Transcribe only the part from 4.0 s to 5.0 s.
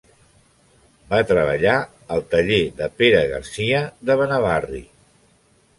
de Benavarri.